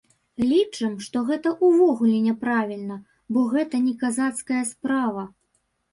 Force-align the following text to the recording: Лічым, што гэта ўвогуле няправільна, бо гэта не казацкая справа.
Лічым, 0.51 0.93
што 1.07 1.21
гэта 1.27 1.51
ўвогуле 1.67 2.15
няправільна, 2.29 2.97
бо 3.37 3.45
гэта 3.53 3.85
не 3.87 3.93
казацкая 4.03 4.63
справа. 4.75 5.23